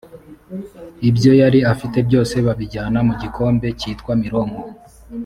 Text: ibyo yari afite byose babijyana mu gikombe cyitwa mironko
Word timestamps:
ibyo 1.09 1.31
yari 1.41 1.59
afite 1.73 1.97
byose 2.07 2.35
babijyana 2.45 2.99
mu 3.07 3.13
gikombe 3.21 3.67
cyitwa 3.79 4.11
mironko 4.21 4.63